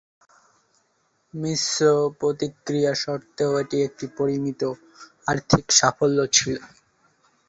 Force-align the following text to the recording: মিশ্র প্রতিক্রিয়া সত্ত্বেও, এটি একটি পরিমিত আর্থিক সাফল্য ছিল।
মিশ্র 1.33 1.79
প্রতিক্রিয়া 2.19 2.93
সত্ত্বেও, 3.03 3.51
এটি 3.61 3.77
একটি 3.87 4.05
পরিমিত 4.17 4.61
আর্থিক 5.27 5.65
সাফল্য 5.79 6.17
ছিল। 6.35 6.57